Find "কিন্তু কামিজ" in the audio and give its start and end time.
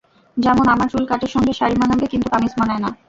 2.11-2.53